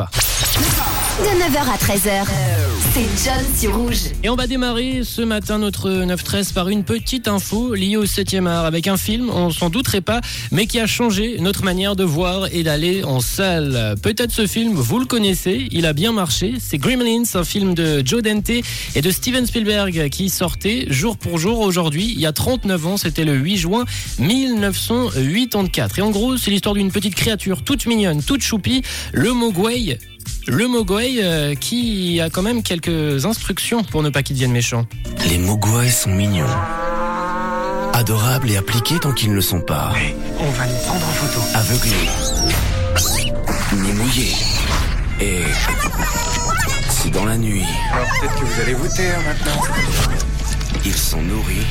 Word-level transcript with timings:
pas. 0.00 0.29
De 0.40 1.26
9h 1.26 1.60
à 1.68 1.76
13h, 1.76 2.24
c'est 2.94 3.04
John 3.22 3.74
Rouge. 3.74 3.98
Et 4.24 4.30
on 4.30 4.36
va 4.36 4.46
démarrer 4.46 5.02
ce 5.04 5.20
matin 5.20 5.58
notre 5.58 5.90
9-13 5.90 6.54
par 6.54 6.70
une 6.70 6.82
petite 6.82 7.28
info 7.28 7.74
liée 7.74 7.98
au 7.98 8.06
7e 8.06 8.46
art 8.46 8.64
avec 8.64 8.86
un 8.86 8.96
film, 8.96 9.28
on 9.28 9.50
s'en 9.50 9.68
douterait 9.68 10.00
pas, 10.00 10.22
mais 10.50 10.66
qui 10.66 10.80
a 10.80 10.86
changé 10.86 11.36
notre 11.40 11.62
manière 11.62 11.94
de 11.94 12.04
voir 12.04 12.46
et 12.52 12.62
d'aller 12.62 13.04
en 13.04 13.20
salle. 13.20 13.96
Peut-être 14.00 14.32
ce 14.32 14.46
film, 14.46 14.72
vous 14.72 14.98
le 14.98 15.04
connaissez, 15.04 15.68
il 15.72 15.84
a 15.84 15.92
bien 15.92 16.12
marché. 16.12 16.54
C'est 16.58 16.78
Gremlins, 16.78 17.24
un 17.34 17.44
film 17.44 17.74
de 17.74 18.02
Joe 18.02 18.22
Dante 18.22 18.48
et 18.48 19.02
de 19.02 19.10
Steven 19.10 19.46
Spielberg 19.46 20.08
qui 20.08 20.30
sortait 20.30 20.86
jour 20.88 21.18
pour 21.18 21.36
jour 21.36 21.60
aujourd'hui, 21.60 22.14
il 22.14 22.20
y 22.20 22.24
a 22.24 22.32
39 22.32 22.86
ans, 22.86 22.96
c'était 22.96 23.24
le 23.24 23.34
8 23.34 23.56
juin 23.58 23.84
1984. 24.18 25.98
Et 25.98 26.02
en 26.02 26.10
gros, 26.10 26.38
c'est 26.38 26.50
l'histoire 26.50 26.74
d'une 26.74 26.90
petite 26.90 27.14
créature 27.14 27.62
toute 27.62 27.84
mignonne, 27.84 28.22
toute 28.22 28.40
choupie, 28.40 28.80
le 29.12 29.34
Mogwai 29.34 29.98
le 30.50 30.66
Mogwai 30.66 31.18
euh, 31.22 31.54
qui 31.54 32.20
a 32.20 32.28
quand 32.28 32.42
même 32.42 32.62
quelques 32.62 33.24
instructions 33.24 33.84
pour 33.84 34.02
ne 34.02 34.10
pas 34.10 34.22
qu'il 34.22 34.34
devienne 34.34 34.50
méchant. 34.52 34.84
Les 35.28 35.38
Mogwai 35.38 35.88
sont 35.88 36.10
mignons. 36.10 36.44
Adorables 37.92 38.50
et 38.50 38.56
appliqués 38.56 38.98
tant 38.98 39.12
qu'ils 39.12 39.30
ne 39.30 39.34
le 39.34 39.40
sont 39.42 39.60
pas. 39.60 39.92
On 40.38 40.50
va 40.50 40.66
nous 40.66 40.76
prendre 40.86 41.06
en 41.06 41.12
photo. 41.12 41.40
Aveuglés. 41.54 42.08
Ni 43.74 43.92
mouillés. 43.92 44.34
Et... 45.20 45.42
Si 46.90 47.10
dans 47.10 47.24
la 47.24 47.36
nuit, 47.38 47.64
Alors 47.92 48.06
peut-être 48.20 48.34
que 48.40 48.44
vous 48.44 48.60
allez 48.60 48.74
vous 48.74 48.88
taire 48.94 49.18
maintenant. 49.22 49.62
ils 50.84 50.92
sont 50.94 51.22
nourris, 51.22 51.64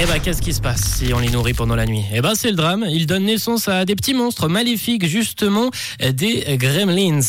Eh 0.00 0.06
ben, 0.06 0.20
qu'est-ce 0.20 0.42
qui 0.42 0.52
se 0.52 0.60
passe 0.60 0.80
si 0.98 1.12
on 1.14 1.18
les 1.20 1.30
nourrit 1.30 1.54
pendant 1.54 1.74
la 1.76 1.86
nuit? 1.86 2.04
Eh 2.12 2.20
ben, 2.20 2.34
c'est 2.34 2.50
le 2.50 2.56
drame. 2.56 2.84
Ils 2.88 3.06
donnent 3.06 3.24
naissance 3.24 3.68
à 3.68 3.84
des 3.84 3.96
petits 3.96 4.14
monstres 4.14 4.48
maléfiques, 4.48 5.06
justement, 5.06 5.70
des 6.00 6.44
gremlins. 6.58 7.20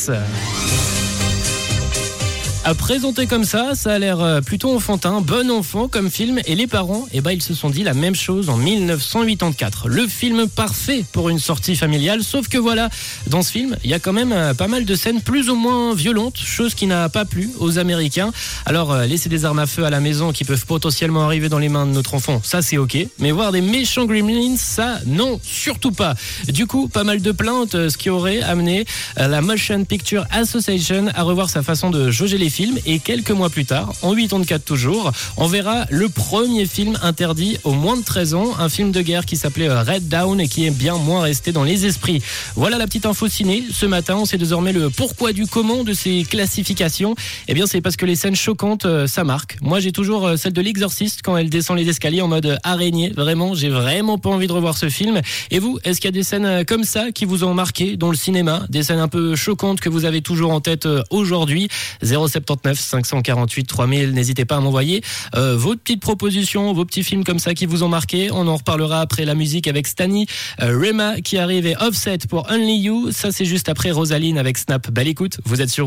À 2.68 2.76
présenter 2.76 3.28
comme 3.28 3.46
ça, 3.46 3.76
ça 3.76 3.94
a 3.94 3.98
l'air 3.98 4.20
euh, 4.20 4.42
plutôt 4.42 4.76
enfantin, 4.76 5.22
bon 5.22 5.50
enfant 5.50 5.88
comme 5.88 6.12
film, 6.12 6.42
et 6.46 6.54
les 6.54 6.68
parents, 6.68 7.08
eh 7.14 7.22
ben, 7.22 7.32
ils 7.32 7.42
se 7.42 7.54
sont 7.54 7.70
dit 7.70 7.82
la 7.82 7.94
même 7.94 8.14
chose 8.14 8.50
en 8.50 8.58
1984. 8.58 9.88
Le 9.88 10.06
film 10.06 10.50
parfait 10.50 11.06
pour 11.14 11.30
une 11.30 11.40
sortie 11.40 11.78
familiale, 11.78 12.24
sauf 12.24 12.50
que 12.50 12.58
voilà, 12.58 12.90
dans 13.28 13.42
ce 13.42 13.54
film, 13.54 13.78
il 13.86 13.90
y 13.90 13.94
a 13.94 14.00
quand 14.00 14.12
même 14.12 14.34
euh, 14.34 14.54
pas 14.54 14.68
mal 14.68 14.84
de 14.84 14.96
scènes 14.96 15.22
plus 15.22 15.50
ou 15.50 15.56
moins 15.56 15.96
violentes, 15.96 16.40
chose 16.40 16.76
qui 16.76 16.88
n'a 16.88 17.08
pas 17.08 17.24
plu 17.24 17.50
aux 17.60 17.80
Américains. 17.80 18.34
Alors, 18.66 18.92
euh, 18.92 19.06
laisser 19.06 19.30
des 19.30 19.46
armes 19.46 19.60
à 19.60 19.66
feu 19.66 19.86
à 19.86 19.90
la 19.90 20.02
maison 20.02 20.34
qui 20.34 20.44
peuvent 20.44 20.66
potentiellement 20.66 21.24
arriver 21.24 21.48
dans 21.48 21.60
les 21.60 21.70
mains 21.70 21.86
de 21.86 21.92
notre 21.92 22.16
enfant, 22.16 22.42
ça 22.44 22.62
c'est 22.62 22.78
ok, 22.78 22.98
mais 23.20 23.32
voir 23.32 23.54
des 23.54 23.62
méchants 23.62 24.04
gremlins, 24.04 24.58
ça 24.58 25.00
non, 25.06 25.40
surtout 25.42 25.94
pas. 25.94 26.16
Du 26.50 26.68
coup, 26.68 26.90
pas 26.90 27.06
mal 27.06 27.22
de 27.22 27.32
plaintes, 27.32 27.88
ce 27.88 27.98
qui 27.98 28.10
aurait 28.10 28.42
amené 28.42 28.84
la 29.16 29.40
Motion 29.40 29.86
Picture 29.86 30.26
Association 30.32 31.06
à 31.16 31.24
revoir 31.24 31.50
sa 31.50 31.64
façon 31.64 31.92
de 31.92 32.12
jauger 32.12 32.38
les 32.38 32.50
films 32.50 32.57
et 32.86 33.00
quelques 33.00 33.32
mois 33.32 33.50
plus 33.50 33.66
tard, 33.66 33.94
en 34.02 34.16
84 34.16 34.64
toujours, 34.64 35.12
on 35.38 35.48
verra 35.48 35.86
le 35.90 36.10
premier 36.10 36.66
film 36.66 36.98
interdit 37.04 37.58
aux 37.64 37.74
moins 37.74 37.98
de 37.98 38.04
13 38.04 38.34
ans, 38.34 38.56
un 38.60 38.70
film 38.70 38.92
de 38.92 39.02
guerre 39.02 39.26
qui 39.26 39.38
s'appelait 39.38 39.70
euh, 39.70 39.84
Red 39.84 40.08
Down 40.08 40.40
et 40.42 40.48
qui 40.48 40.66
est 40.66 40.72
bien 40.72 40.98
moins 40.98 41.22
resté 41.22 41.52
dans 41.52 41.64
les 41.64 41.86
esprits. 41.86 42.22
Voilà 42.56 42.78
la 42.78 42.86
petite 42.88 43.06
info 43.06 43.28
ciné. 43.28 43.64
Ce 43.72 43.86
matin, 43.86 44.16
on 44.18 44.26
sait 44.26 44.38
désormais 44.38 44.74
le 44.74 44.90
pourquoi 44.90 45.34
du 45.34 45.46
comment 45.46 45.84
de 45.84 45.94
ces 45.94 46.24
classifications. 46.24 47.16
Eh 47.48 47.54
bien, 47.54 47.68
c'est 47.68 47.82
parce 47.82 47.96
que 47.96 48.06
les 48.06 48.16
scènes 48.16 48.36
choquantes, 48.36 48.86
euh, 48.86 49.06
ça 49.06 49.24
marque. 49.24 49.58
Moi, 49.62 49.80
j'ai 49.80 49.92
toujours 49.92 50.26
euh, 50.26 50.36
celle 50.36 50.54
de 50.54 50.62
l'exorciste 50.62 51.22
quand 51.24 51.38
elle 51.38 51.50
descend 51.50 51.78
les 51.78 51.88
escaliers 51.88 52.22
en 52.22 52.28
mode 52.28 52.58
araignée. 52.64 53.12
Vraiment, 53.16 53.54
j'ai 53.54 53.70
vraiment 53.70 54.18
pas 54.18 54.30
envie 54.30 54.48
de 54.48 54.54
revoir 54.54 54.78
ce 54.78 54.90
film. 54.90 55.22
Et 55.52 55.60
vous, 55.60 55.78
est-ce 55.84 56.02
qu'il 56.02 56.08
y 56.08 56.14
a 56.14 56.18
des 56.18 56.24
scènes 56.24 56.66
comme 56.66 56.84
ça 56.84 57.12
qui 57.12 57.26
vous 57.26 57.44
ont 57.44 57.54
marqué 57.54 57.98
dans 57.98 58.10
le 58.10 58.18
cinéma? 58.18 58.66
Des 58.70 58.82
scènes 58.82 59.00
un 59.00 59.08
peu 59.08 59.36
choquantes 59.36 59.80
que 59.80 59.90
vous 59.90 60.06
avez 60.06 60.22
toujours 60.22 60.52
en 60.52 60.62
tête 60.62 60.88
aujourd'hui? 61.12 61.68
079 62.02 62.47
548 62.56 63.66
3000. 63.66 64.12
N'hésitez 64.12 64.46
pas 64.46 64.58
à 64.58 64.60
m'envoyer 64.60 65.04
euh, 65.36 65.56
vos 65.56 65.76
petites 65.76 66.02
propositions, 66.02 66.74
vos 66.74 66.86
petits 66.86 67.04
films 67.04 67.24
comme 67.24 67.40
ça 67.40 67.54
qui 67.54 67.66
vous 67.66 67.84
ont 67.84 67.90
marqué. 67.90 68.30
On 68.32 68.48
en 68.48 68.56
reparlera 68.56 69.02
après 69.02 69.26
la 69.26 69.36
musique 69.36 69.68
avec 69.68 69.88
Stani, 69.88 70.26
euh, 70.62 70.78
Rema 70.78 71.22
qui 71.22 71.38
arrive 71.38 71.68
et 71.68 71.76
Offset 71.80 72.20
pour 72.30 72.48
Only 72.50 72.78
You. 72.80 73.12
Ça, 73.12 73.32
c'est 73.32 73.46
juste 73.46 73.70
après 73.70 73.92
Rosaline 73.92 74.38
avec 74.38 74.58
Snap. 74.58 74.90
Belle 74.90 75.08
écoute, 75.08 75.40
vous 75.46 75.62
êtes 75.62 75.70
sur 75.70 75.86